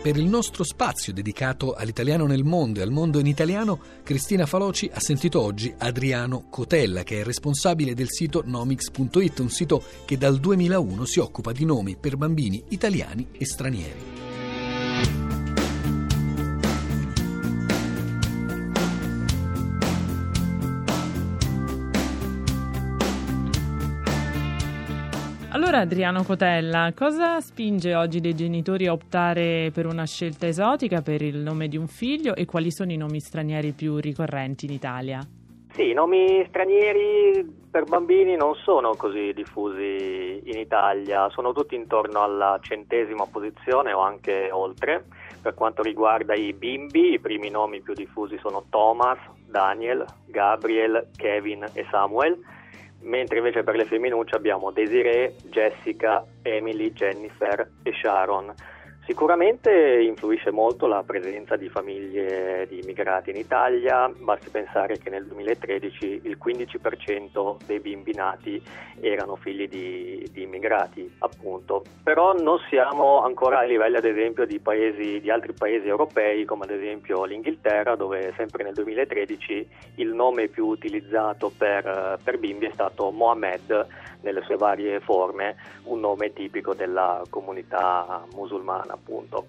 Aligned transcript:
Per 0.00 0.16
il 0.16 0.26
nostro 0.26 0.62
spazio 0.62 1.12
dedicato 1.12 1.74
all'italiano 1.74 2.24
nel 2.24 2.44
mondo 2.44 2.78
e 2.78 2.82
al 2.84 2.92
mondo 2.92 3.18
in 3.18 3.26
italiano, 3.26 3.80
Cristina 4.04 4.46
Faloci 4.46 4.88
ha 4.92 5.00
sentito 5.00 5.42
oggi 5.42 5.74
Adriano 5.76 6.46
Cotella, 6.48 7.02
che 7.02 7.20
è 7.20 7.24
responsabile 7.24 7.94
del 7.94 8.08
sito 8.08 8.44
nomics.it, 8.46 9.40
un 9.40 9.50
sito 9.50 9.82
che 10.04 10.16
dal 10.16 10.38
2001 10.38 11.04
si 11.04 11.18
occupa 11.18 11.50
di 11.50 11.64
nomi 11.64 11.96
per 11.96 12.16
bambini 12.16 12.62
italiani 12.68 13.26
e 13.32 13.44
stranieri. 13.44 14.07
Allora 25.68 25.82
Adriano 25.82 26.22
Cotella, 26.22 26.94
cosa 26.96 27.42
spinge 27.42 27.94
oggi 27.94 28.22
dei 28.22 28.34
genitori 28.34 28.86
a 28.86 28.92
optare 28.92 29.70
per 29.70 29.84
una 29.84 30.06
scelta 30.06 30.46
esotica 30.46 31.02
per 31.02 31.20
il 31.20 31.36
nome 31.36 31.68
di 31.68 31.76
un 31.76 31.88
figlio 31.88 32.34
e 32.34 32.46
quali 32.46 32.70
sono 32.70 32.90
i 32.90 32.96
nomi 32.96 33.20
stranieri 33.20 33.72
più 33.72 33.98
ricorrenti 33.98 34.64
in 34.64 34.72
Italia? 34.72 35.20
Sì, 35.72 35.90
i 35.90 35.92
nomi 35.92 36.42
stranieri 36.48 37.66
per 37.70 37.84
bambini 37.84 38.34
non 38.34 38.54
sono 38.54 38.94
così 38.96 39.34
diffusi 39.34 40.40
in 40.42 40.58
Italia, 40.58 41.28
sono 41.28 41.52
tutti 41.52 41.74
intorno 41.74 42.22
alla 42.22 42.58
centesima 42.62 43.26
posizione 43.26 43.92
o 43.92 44.00
anche 44.00 44.48
oltre. 44.50 45.04
Per 45.42 45.52
quanto 45.52 45.82
riguarda 45.82 46.32
i 46.32 46.54
bimbi, 46.54 47.12
i 47.12 47.20
primi 47.20 47.50
nomi 47.50 47.82
più 47.82 47.92
diffusi 47.92 48.38
sono 48.38 48.64
Thomas, 48.70 49.18
Daniel, 49.44 50.06
Gabriel, 50.24 51.08
Kevin 51.14 51.66
e 51.74 51.86
Samuel 51.90 52.56
mentre 53.08 53.38
invece 53.38 53.64
per 53.64 53.74
le 53.74 53.84
femminucce 53.84 54.36
abbiamo 54.36 54.70
Desiree, 54.70 55.34
Jessica, 55.44 56.24
Emily, 56.42 56.92
Jennifer 56.92 57.68
e 57.82 57.92
Sharon. 57.92 58.54
Sicuramente 59.08 60.02
influisce 60.02 60.50
molto 60.50 60.86
la 60.86 61.02
presenza 61.02 61.56
di 61.56 61.70
famiglie 61.70 62.66
di 62.68 62.80
immigrati 62.80 63.30
in 63.30 63.36
Italia, 63.36 64.06
basti 64.14 64.50
pensare 64.50 64.98
che 64.98 65.08
nel 65.08 65.24
2013 65.24 66.20
il 66.24 66.36
15% 66.38 67.56
dei 67.64 67.80
bimbi 67.80 68.12
nati 68.12 68.62
erano 69.00 69.36
figli 69.36 69.66
di, 69.66 70.28
di, 70.30 70.42
immigrati, 70.42 71.10
appunto. 71.20 71.84
Però 72.02 72.34
non 72.34 72.58
siamo 72.68 73.22
ancora 73.22 73.60
ai 73.60 73.68
livelli 73.68 73.96
ad 73.96 74.04
esempio 74.04 74.44
di, 74.44 74.58
paesi, 74.58 75.20
di 75.20 75.30
altri 75.30 75.54
paesi 75.54 75.88
europei 75.88 76.44
come 76.44 76.64
ad 76.64 76.70
esempio 76.72 77.24
l'Inghilterra 77.24 77.96
dove 77.96 78.34
sempre 78.36 78.62
nel 78.62 78.74
2013 78.74 79.68
il 79.94 80.12
nome 80.12 80.48
più 80.48 80.66
utilizzato 80.66 81.50
per, 81.56 82.18
per 82.22 82.38
bimbi 82.38 82.66
è 82.66 82.70
stato 82.74 83.10
Mohammed 83.10 83.86
nelle 84.20 84.42
sue 84.42 84.56
varie 84.56 85.00
forme, 85.00 85.56
un 85.84 86.00
nome 86.00 86.32
tipico 86.32 86.74
della 86.74 87.22
comunità 87.30 88.24
musulmana 88.34 88.97
appunto. 88.98 89.46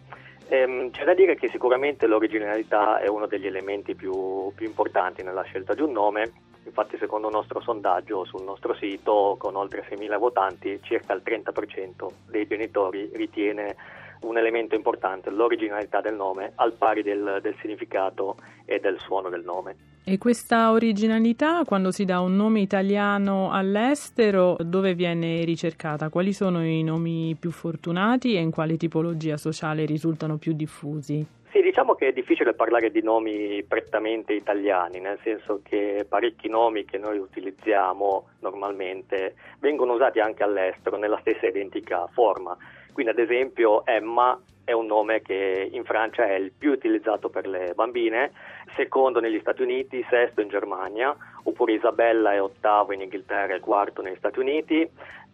Ehm, 0.47 0.91
c'è 0.91 1.03
da 1.03 1.13
dire 1.13 1.35
che 1.35 1.49
sicuramente 1.49 2.07
l'originalità 2.07 2.99
è 2.99 3.07
uno 3.07 3.27
degli 3.27 3.45
elementi 3.45 3.93
più, 3.95 4.51
più 4.55 4.65
importanti 4.65 5.21
nella 5.21 5.43
scelta 5.43 5.73
di 5.73 5.81
un 5.81 5.91
nome, 5.91 6.31
infatti 6.63 6.97
secondo 6.97 7.27
il 7.27 7.33
nostro 7.33 7.61
sondaggio 7.61 8.25
sul 8.25 8.43
nostro 8.43 8.73
sito 8.73 9.35
con 9.37 9.55
oltre 9.55 9.85
6.000 9.87 10.17
votanti 10.17 10.79
circa 10.81 11.13
il 11.13 11.21
30% 11.23 12.07
dei 12.27 12.47
genitori 12.47 13.09
ritiene 13.13 13.75
un 14.21 14.37
elemento 14.37 14.75
importante, 14.75 15.29
l'originalità 15.29 16.01
del 16.01 16.15
nome, 16.15 16.51
al 16.55 16.73
pari 16.73 17.03
del, 17.03 17.39
del 17.41 17.55
significato 17.61 18.37
e 18.65 18.79
del 18.79 18.99
suono 18.99 19.29
del 19.29 19.43
nome. 19.43 19.88
E 20.03 20.17
questa 20.17 20.71
originalità, 20.71 21.63
quando 21.65 21.91
si 21.91 22.03
dà 22.03 22.19
un 22.19 22.35
nome 22.35 22.61
italiano 22.61 23.51
all'estero, 23.51 24.57
dove 24.59 24.95
viene 24.95 25.43
ricercata? 25.43 26.09
Quali 26.09 26.33
sono 26.33 26.65
i 26.65 26.81
nomi 26.81 27.35
più 27.39 27.51
fortunati 27.51 28.35
e 28.35 28.39
in 28.39 28.49
quale 28.49 28.75
tipologia 28.75 29.37
sociale 29.37 29.85
risultano 29.85 30.37
più 30.37 30.53
diffusi? 30.53 31.37
Sì, 31.51 31.61
diciamo 31.61 31.95
che 31.95 32.09
è 32.09 32.11
difficile 32.11 32.53
parlare 32.53 32.91
di 32.91 33.01
nomi 33.01 33.63
prettamente 33.67 34.33
italiani, 34.33 34.99
nel 34.99 35.17
senso 35.23 35.61
che 35.63 36.05
parecchi 36.07 36.47
nomi 36.47 36.85
che 36.85 36.99
noi 36.99 37.17
utilizziamo 37.17 38.27
normalmente 38.41 39.35
vengono 39.59 39.93
usati 39.93 40.19
anche 40.19 40.43
all'estero 40.43 40.97
nella 40.97 41.17
stessa 41.21 41.47
identica 41.47 42.07
forma. 42.11 42.55
Quindi 42.93 43.11
ad 43.11 43.19
esempio 43.19 43.85
Emma 43.85 44.39
è 44.63 44.71
un 44.71 44.85
nome 44.85 45.21
che 45.21 45.69
in 45.71 45.83
Francia 45.83 46.25
è 46.25 46.33
il 46.33 46.51
più 46.51 46.71
utilizzato 46.71 47.29
per 47.29 47.47
le 47.47 47.73
bambine, 47.73 48.31
secondo 48.75 49.19
negli 49.19 49.39
Stati 49.39 49.63
Uniti, 49.63 50.05
sesto 50.09 50.41
in 50.41 50.49
Germania, 50.49 51.15
oppure 51.43 51.73
Isabella 51.73 52.33
è 52.33 52.41
ottavo 52.41 52.93
in 52.93 53.01
Inghilterra 53.01 53.55
e 53.55 53.59
quarto 53.59 54.01
negli 54.01 54.17
Stati 54.17 54.39
Uniti, 54.39 54.87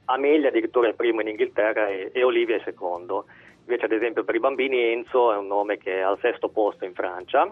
Amelia 0.05 0.49
addirittura 0.49 0.87
è 0.87 0.93
primo 0.93 1.21
in 1.21 1.27
Inghilterra 1.27 1.87
e, 1.87 2.11
e 2.13 2.23
Olivia 2.23 2.55
è 2.55 2.61
secondo. 2.63 3.25
Invece 3.61 3.85
ad 3.85 3.91
esempio 3.91 4.23
per 4.23 4.35
i 4.35 4.39
bambini 4.39 4.91
Enzo 4.91 5.33
è 5.33 5.37
un 5.37 5.47
nome 5.47 5.77
che 5.77 5.97
è 5.97 6.01
al 6.01 6.19
sesto 6.19 6.49
posto 6.49 6.85
in 6.85 6.93
Francia, 6.93 7.51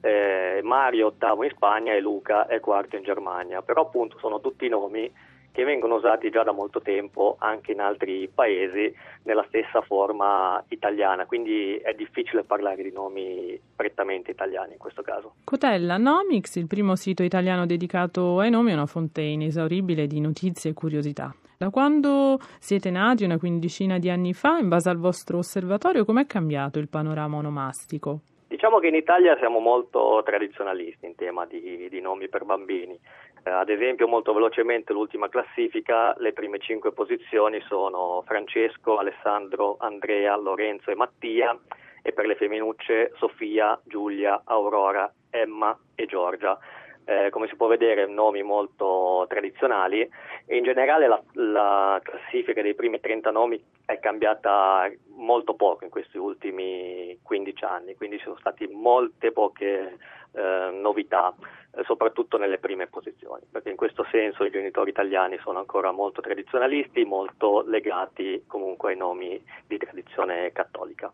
eh, 0.00 0.60
Mario 0.62 1.06
ottavo 1.06 1.44
in 1.44 1.50
Spagna 1.50 1.94
e 1.94 2.00
Luca 2.00 2.46
è 2.46 2.58
quarto 2.58 2.96
in 2.96 3.04
Germania, 3.04 3.62
però 3.62 3.82
appunto 3.82 4.18
sono 4.18 4.40
tutti 4.40 4.68
nomi 4.68 5.10
che 5.52 5.64
vengono 5.64 5.96
usati 5.96 6.30
già 6.30 6.42
da 6.42 6.52
molto 6.52 6.80
tempo 6.80 7.36
anche 7.38 7.72
in 7.72 7.80
altri 7.80 8.28
paesi 8.34 8.92
nella 9.24 9.44
stessa 9.48 9.82
forma 9.82 10.62
italiana, 10.68 11.26
quindi 11.26 11.76
è 11.76 11.92
difficile 11.92 12.42
parlare 12.42 12.82
di 12.82 12.90
nomi 12.90 13.60
prettamente 13.76 14.30
italiani 14.30 14.72
in 14.72 14.78
questo 14.78 15.02
caso. 15.02 15.34
Cotella, 15.44 15.98
Nomics, 15.98 16.56
il 16.56 16.66
primo 16.66 16.96
sito 16.96 17.22
italiano 17.22 17.66
dedicato 17.66 18.38
ai 18.38 18.50
nomi, 18.50 18.70
è 18.70 18.74
una 18.74 18.86
fonte 18.86 19.20
inesauribile 19.20 20.06
di 20.06 20.20
notizie 20.20 20.70
e 20.70 20.74
curiosità. 20.74 21.34
Da 21.58 21.70
quando 21.70 22.40
siete 22.58 22.90
nati 22.90 23.22
una 23.22 23.38
quindicina 23.38 23.98
di 23.98 24.10
anni 24.10 24.34
fa, 24.34 24.58
in 24.58 24.68
base 24.68 24.88
al 24.88 24.96
vostro 24.96 25.38
osservatorio, 25.38 26.04
com'è 26.04 26.26
cambiato 26.26 26.80
il 26.80 26.88
panorama 26.88 27.36
onomastico? 27.36 28.22
Diciamo 28.62 28.78
che 28.78 28.86
in 28.86 28.94
Italia 28.94 29.36
siamo 29.38 29.58
molto 29.58 30.22
tradizionalisti 30.24 31.04
in 31.04 31.16
tema 31.16 31.46
di, 31.46 31.88
di 31.90 32.00
nomi 32.00 32.28
per 32.28 32.44
bambini. 32.44 32.96
Eh, 33.42 33.50
ad 33.50 33.68
esempio, 33.68 34.06
molto 34.06 34.32
velocemente 34.32 34.92
l'ultima 34.92 35.28
classifica, 35.28 36.14
le 36.18 36.32
prime 36.32 36.60
cinque 36.60 36.92
posizioni 36.92 37.60
sono 37.66 38.22
Francesco, 38.24 38.98
Alessandro, 38.98 39.78
Andrea, 39.80 40.36
Lorenzo 40.36 40.92
e 40.92 40.94
Mattia 40.94 41.58
e 42.02 42.12
per 42.12 42.24
le 42.26 42.36
femminucce 42.36 43.10
Sofia, 43.16 43.76
Giulia, 43.82 44.42
Aurora, 44.44 45.12
Emma 45.28 45.76
e 45.96 46.06
Giorgia 46.06 46.56
eh, 47.04 47.30
come 47.30 47.48
si 47.48 47.56
può 47.56 47.66
vedere 47.66 48.06
nomi 48.06 48.42
molto 48.42 49.24
tradizionali 49.28 50.08
e 50.46 50.56
in 50.56 50.62
generale 50.62 51.08
la, 51.08 51.20
la, 51.32 52.00
classifica 52.02 52.62
dei 52.62 52.74
primi 52.74 53.00
30 53.00 53.30
nomi 53.30 53.62
è 53.92 54.00
cambiata 54.00 54.90
molto 55.16 55.54
poco 55.54 55.84
in 55.84 55.90
questi 55.90 56.18
ultimi 56.18 57.18
15 57.22 57.64
anni, 57.64 57.94
quindi 57.94 58.18
ci 58.18 58.24
sono 58.24 58.38
state 58.38 58.68
molte 58.68 59.32
poche 59.32 59.98
eh, 60.32 60.70
novità, 60.72 61.34
eh, 61.74 61.82
soprattutto 61.84 62.38
nelle 62.38 62.58
prime 62.58 62.86
posizioni, 62.86 63.44
perché 63.50 63.70
in 63.70 63.76
questo 63.76 64.06
senso 64.10 64.44
i 64.44 64.50
genitori 64.50 64.90
italiani 64.90 65.38
sono 65.42 65.58
ancora 65.58 65.92
molto 65.92 66.20
tradizionalisti, 66.20 67.04
molto 67.04 67.62
legati 67.66 68.44
comunque 68.46 68.92
ai 68.92 68.96
nomi 68.96 69.42
di 69.66 69.76
tradizione 69.76 70.52
cattolica. 70.52 71.12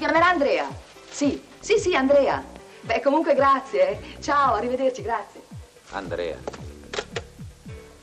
chiamerà 0.00 0.30
Andrea. 0.30 0.66
Sì, 1.10 1.40
sì, 1.60 1.78
sì, 1.78 1.94
Andrea. 1.94 2.59
Beh, 2.82 3.00
comunque 3.00 3.34
grazie. 3.34 3.88
Eh. 3.90 4.20
Ciao, 4.20 4.54
arrivederci, 4.54 5.02
grazie. 5.02 5.42
Andrea. 5.90 6.36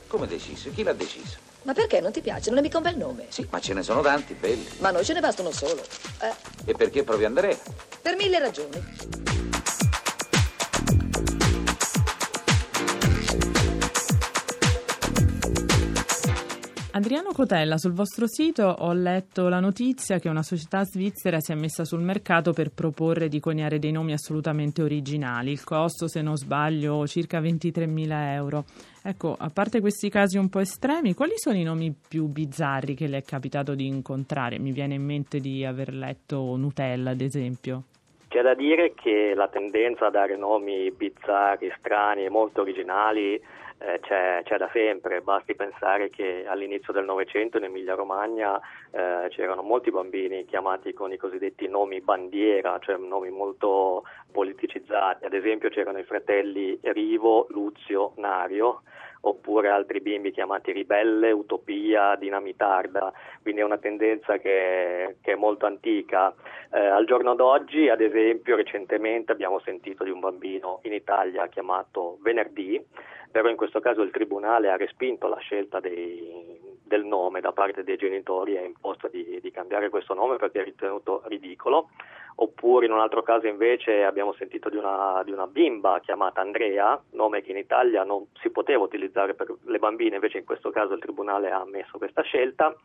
Come 0.07 0.27
deciso? 0.27 0.69
Chi 0.71 0.83
l'ha 0.83 0.93
deciso? 0.93 1.37
Ma 1.63 1.73
perché 1.73 1.99
non 1.99 2.11
ti 2.13 2.21
piace? 2.21 2.49
Non 2.49 2.59
è 2.59 2.61
mica 2.61 2.77
un 2.77 2.83
bel 2.83 2.95
nome. 2.95 3.25
Sì, 3.27 3.45
ma 3.49 3.59
ce 3.59 3.73
ne 3.73 3.83
sono 3.83 4.01
tanti 4.01 4.33
belli. 4.33 4.67
Ma 4.79 4.91
noi 4.91 5.03
ce 5.03 5.13
ne 5.13 5.19
bastano 5.19 5.51
solo. 5.51 5.81
Eh. 6.21 6.71
E 6.71 6.73
perché 6.73 7.03
proprio 7.03 7.27
Andrea? 7.27 7.57
Per 8.01 8.15
mille 8.15 8.39
ragioni. 8.39 9.16
Adriano 16.97 17.29
Cotella, 17.31 17.77
sul 17.77 17.93
vostro 17.93 18.25
sito 18.25 18.63
ho 18.63 18.91
letto 18.91 19.49
la 19.49 19.59
notizia 19.59 20.17
che 20.17 20.29
una 20.29 20.41
società 20.41 20.83
svizzera 20.83 21.39
si 21.39 21.51
è 21.51 21.55
messa 21.55 21.85
sul 21.85 22.01
mercato 22.01 22.53
per 22.53 22.71
proporre 22.73 23.27
di 23.27 23.39
coniare 23.39 23.77
dei 23.77 23.91
nomi 23.91 24.13
assolutamente 24.13 24.81
originali. 24.81 25.51
Il 25.51 25.63
costo, 25.63 26.07
se 26.07 26.23
non 26.23 26.37
sbaglio, 26.37 27.05
circa 27.05 27.39
23.000 27.39 28.33
euro. 28.33 28.63
Ecco, 29.03 29.35
a 29.37 29.51
parte 29.53 29.79
questi 29.79 30.09
casi 30.09 30.39
un 30.39 30.49
po' 30.49 30.57
estremi, 30.57 31.13
quali 31.13 31.33
sono 31.35 31.55
i 31.57 31.63
nomi 31.63 31.93
più 32.09 32.25
bizzarri 32.25 32.95
che 32.95 33.05
le 33.05 33.17
è 33.17 33.21
capitato 33.21 33.75
di 33.75 33.85
incontrare? 33.85 34.57
Mi 34.57 34.71
viene 34.71 34.95
in 34.95 35.03
mente 35.03 35.37
di 35.37 35.63
aver 35.63 35.93
letto 35.93 36.55
Nutella, 36.55 37.11
ad 37.11 37.21
esempio. 37.21 37.83
C'è 38.27 38.41
da 38.41 38.55
dire 38.55 38.95
che 38.95 39.33
la 39.35 39.47
tendenza 39.49 40.07
a 40.07 40.09
dare 40.09 40.35
nomi 40.35 40.91
bizzarri, 40.91 41.71
strani 41.77 42.25
e 42.25 42.31
molto 42.31 42.61
originali 42.61 43.39
eh, 43.79 43.99
c'è, 44.01 44.41
c'è, 44.43 44.57
da 44.57 44.69
sempre, 44.73 45.21
basti 45.21 45.55
pensare 45.55 46.09
che 46.09 46.45
all'inizio 46.47 46.91
del 46.93 47.05
Novecento 47.05 47.57
in 47.57 47.65
Emilia 47.65 47.95
Romagna 47.95 48.59
eh, 48.91 49.27
c'erano 49.29 49.61
molti 49.61 49.91
bambini 49.91 50.45
chiamati 50.45 50.93
con 50.93 51.11
i 51.11 51.17
cosiddetti 51.17 51.67
nomi 51.67 52.01
bandiera, 52.01 52.79
cioè 52.79 52.97
nomi 52.97 53.29
molto 53.29 54.03
politicizzati, 54.31 55.25
ad 55.25 55.33
esempio 55.33 55.69
c'erano 55.69 55.99
i 55.99 56.03
fratelli 56.03 56.77
Rivo, 56.81 57.47
Luzio, 57.49 58.13
Nario, 58.15 58.81
oppure 59.29 59.69
altri 59.69 60.01
bimbi 60.01 60.31
chiamati 60.31 60.71
ribelle, 60.71 61.31
utopia, 61.31 62.15
dinamitarda, 62.15 63.11
quindi 63.41 63.61
è 63.61 63.63
una 63.63 63.77
tendenza 63.77 64.37
che, 64.37 65.17
che 65.21 65.31
è 65.33 65.35
molto 65.35 65.65
antica. 65.65 66.33
Eh, 66.71 66.79
al 66.79 67.05
giorno 67.05 67.35
d'oggi, 67.35 67.89
ad 67.89 68.01
esempio, 68.01 68.55
recentemente 68.55 69.31
abbiamo 69.31 69.59
sentito 69.59 70.03
di 70.03 70.09
un 70.09 70.19
bambino 70.19 70.79
in 70.83 70.93
Italia 70.93 71.47
chiamato 71.47 72.17
Venerdì, 72.21 72.83
però 73.31 73.49
in 73.49 73.55
questo 73.55 73.79
caso 73.79 74.01
il 74.01 74.11
Tribunale 74.11 74.69
ha 74.69 74.77
respinto 74.77 75.27
la 75.27 75.37
scelta 75.37 75.79
dei, 75.79 76.56
del 76.87 77.05
nome 77.05 77.41
da 77.41 77.51
parte 77.51 77.83
dei 77.83 77.97
genitori 77.97 78.57
ha 78.57 78.61
imposto 78.61 79.07
di, 79.07 79.39
di 79.41 79.51
cambiare 79.51 79.89
questo 79.89 80.13
nome 80.13 80.37
perché 80.37 80.61
è 80.61 80.63
ritenuto 80.63 81.21
ridicolo 81.25 81.89
oppure 82.39 82.85
in 82.85 82.91
un 82.91 82.99
altro 82.99 83.23
caso 83.23 83.47
invece 83.47 84.03
abbiamo 84.03 84.33
sentito 84.33 84.69
di 84.69 84.77
una, 84.77 85.21
di 85.23 85.31
una, 85.31 85.47
bimba 85.47 85.99
chiamata 86.01 86.41
Andrea, 86.41 86.99
nome 87.11 87.41
che 87.41 87.51
in 87.51 87.57
Italia 87.57 88.03
non 88.03 88.27
si 88.41 88.49
poteva 88.49 88.83
utilizzare 88.83 89.33
per 89.33 89.53
le 89.65 89.79
bambine, 89.79 90.15
invece 90.15 90.37
in 90.39 90.45
questo 90.45 90.69
caso 90.69 90.93
il 90.93 90.99
Tribunale 90.99 91.49
ha 91.49 91.61
ammesso 91.61 91.97
questa 91.97 92.21
scelta. 92.21 92.75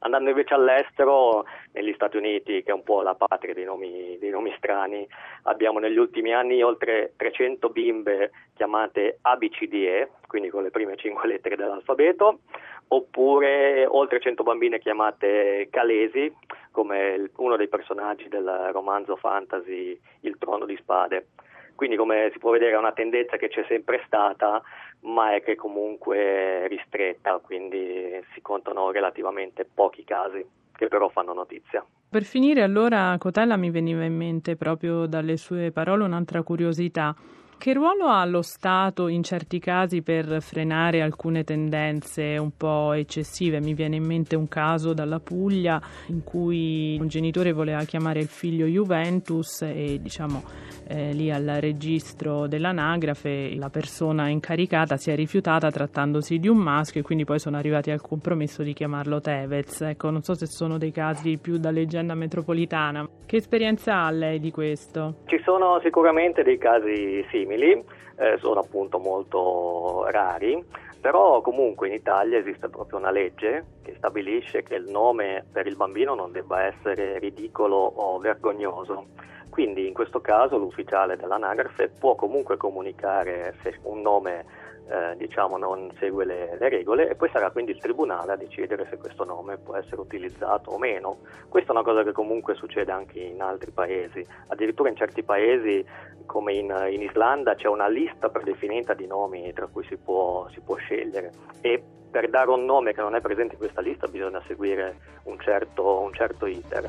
Andando 0.00 0.28
invece 0.28 0.54
all'estero, 0.54 1.44
negli 1.72 1.92
Stati 1.94 2.16
Uniti, 2.16 2.62
che 2.62 2.70
è 2.70 2.74
un 2.74 2.82
po' 2.82 3.02
la 3.02 3.14
patria 3.14 3.54
dei 3.54 3.64
nomi, 3.64 4.18
dei 4.18 4.30
nomi 4.30 4.54
strani, 4.56 5.06
abbiamo 5.44 5.78
negli 5.78 5.96
ultimi 5.96 6.32
anni 6.32 6.62
oltre 6.62 7.14
300 7.16 7.70
bimbe 7.70 8.30
chiamate 8.54 9.18
ABCDE, 9.22 10.10
quindi 10.26 10.50
con 10.50 10.62
le 10.62 10.70
prime 10.70 10.96
5 10.96 11.26
lettere 11.26 11.56
dell'alfabeto, 11.56 12.40
oppure 12.88 13.86
oltre 13.86 14.20
100 14.20 14.42
bambine 14.42 14.78
chiamate 14.78 15.68
Calesi, 15.70 16.32
come 16.70 17.30
uno 17.36 17.56
dei 17.56 17.68
personaggi 17.68 18.28
del 18.28 18.68
romanzo 18.72 19.16
fantasy 19.16 19.98
Il 20.20 20.36
trono 20.38 20.66
di 20.66 20.76
spade. 20.76 21.28
Quindi 21.76 21.96
come 21.96 22.30
si 22.32 22.38
può 22.38 22.50
vedere 22.50 22.72
è 22.72 22.78
una 22.78 22.92
tendenza 22.92 23.36
che 23.36 23.48
c'è 23.48 23.64
sempre 23.68 24.02
stata, 24.06 24.60
ma 25.02 25.34
è 25.34 25.42
che 25.42 25.54
comunque 25.54 26.66
ristretta, 26.66 27.38
quindi 27.38 28.20
si 28.32 28.40
contano 28.40 28.90
relativamente 28.90 29.64
pochi 29.72 30.02
casi 30.02 30.44
che 30.72 30.88
però 30.88 31.08
fanno 31.08 31.32
notizia. 31.32 31.84
Per 32.08 32.24
finire 32.24 32.62
allora 32.62 33.14
Cotella 33.18 33.56
mi 33.56 33.70
veniva 33.70 34.04
in 34.04 34.16
mente 34.16 34.56
proprio 34.56 35.06
dalle 35.06 35.36
sue 35.36 35.70
parole 35.70 36.04
un'altra 36.04 36.42
curiosità. 36.42 37.14
Che 37.58 37.72
ruolo 37.72 38.06
ha 38.06 38.24
lo 38.26 38.42
Stato 38.42 39.08
in 39.08 39.24
certi 39.24 39.58
casi 39.58 40.02
per 40.02 40.40
frenare 40.40 41.00
alcune 41.02 41.42
tendenze 41.42 42.36
un 42.38 42.50
po' 42.56 42.92
eccessive? 42.92 43.60
Mi 43.60 43.74
viene 43.74 43.96
in 43.96 44.04
mente 44.04 44.36
un 44.36 44.46
caso 44.46 44.92
dalla 44.92 45.18
Puglia 45.18 45.80
in 46.08 46.22
cui 46.22 46.96
un 47.00 47.08
genitore 47.08 47.52
voleva 47.52 47.82
chiamare 47.82 48.20
il 48.20 48.28
figlio 48.28 48.66
Juventus 48.66 49.62
e 49.62 49.98
diciamo 50.00 50.44
eh, 50.86 51.12
lì 51.12 51.32
al 51.32 51.56
registro 51.58 52.46
dell'anagrafe 52.46 53.56
la 53.56 53.70
persona 53.70 54.28
incaricata 54.28 54.96
si 54.96 55.10
è 55.10 55.16
rifiutata 55.16 55.68
trattandosi 55.70 56.38
di 56.38 56.46
un 56.46 56.58
maschio 56.58 57.00
e 57.00 57.02
quindi 57.02 57.24
poi 57.24 57.40
sono 57.40 57.56
arrivati 57.56 57.90
al 57.90 58.00
compromesso 58.00 58.62
di 58.62 58.74
chiamarlo 58.74 59.20
Tevez. 59.20 59.80
Ecco, 59.80 60.10
non 60.10 60.22
so 60.22 60.34
se 60.34 60.46
sono 60.46 60.78
dei 60.78 60.92
casi 60.92 61.38
più 61.38 61.56
da 61.56 61.70
leggenda 61.70 62.14
metropolitana. 62.14 63.08
Che 63.26 63.36
esperienza 63.36 64.04
ha 64.04 64.10
lei 64.10 64.38
di 64.38 64.52
questo? 64.52 65.22
Ci 65.26 65.40
sono 65.42 65.80
sicuramente 65.82 66.44
dei 66.44 66.58
casi 66.58 67.24
simili, 67.46 67.84
eh, 68.16 68.36
sono 68.38 68.60
appunto 68.60 68.98
molto 68.98 70.04
rari. 70.10 70.64
Però 71.00 71.40
comunque 71.40 71.86
in 71.86 71.94
Italia 71.94 72.38
esiste 72.38 72.68
proprio 72.68 72.98
una 72.98 73.12
legge 73.12 73.64
che 73.82 73.94
stabilisce 73.96 74.64
che 74.64 74.74
il 74.74 74.88
nome 74.88 75.44
per 75.52 75.66
il 75.68 75.76
bambino 75.76 76.14
non 76.14 76.32
debba 76.32 76.64
essere 76.64 77.18
ridicolo 77.18 77.76
o 77.76 78.18
vergognoso. 78.18 79.06
Quindi 79.48 79.86
in 79.86 79.94
questo 79.94 80.20
caso 80.20 80.58
l'ufficiale 80.58 81.16
dell'anagrafe 81.16 81.88
può 81.88 82.16
comunque 82.16 82.56
comunicare 82.56 83.54
se 83.62 83.78
un 83.82 84.00
nome 84.00 84.44
eh, 84.88 85.16
diciamo, 85.16 85.56
non 85.56 85.90
segue 85.98 86.24
le, 86.24 86.56
le, 86.58 86.68
regole 86.68 87.08
e 87.08 87.14
poi 87.14 87.28
sarà 87.30 87.50
quindi 87.50 87.72
il 87.72 87.78
tribunale 87.78 88.32
a 88.32 88.36
decidere 88.36 88.86
se 88.88 88.96
questo 88.96 89.24
nome 89.24 89.58
può 89.58 89.76
essere 89.76 90.00
utilizzato 90.00 90.70
o 90.70 90.78
meno. 90.78 91.18
Questa 91.48 91.72
è 91.72 91.74
una 91.74 91.84
cosa 91.84 92.04
che 92.04 92.12
comunque 92.12 92.54
succede 92.54 92.92
anche 92.92 93.18
in 93.20 93.42
altri 93.42 93.70
paesi, 93.72 94.24
addirittura 94.48 94.88
in 94.88 94.96
certi 94.96 95.22
paesi 95.22 95.84
come 96.26 96.54
in, 96.54 96.88
in 96.90 97.02
Islanda 97.02 97.54
c'è 97.54 97.68
una 97.68 97.88
lista 97.88 98.28
predefinita 98.28 98.94
di 98.94 99.06
nomi 99.06 99.52
tra 99.52 99.66
cui 99.66 99.84
si 99.84 99.96
può, 99.96 100.48
si 100.50 100.60
può 100.60 100.74
scegliere 100.76 101.30
e 101.60 101.82
per 102.10 102.30
dare 102.30 102.50
un 102.50 102.64
nome 102.64 102.94
che 102.94 103.00
non 103.00 103.14
è 103.14 103.20
presente 103.20 103.54
in 103.54 103.58
questa 103.58 103.80
lista 103.80 104.06
bisogna 104.06 104.40
seguire 104.46 104.96
un 105.24 105.38
certo, 105.40 106.00
un 106.00 106.12
certo 106.12 106.46
iter. 106.46 106.88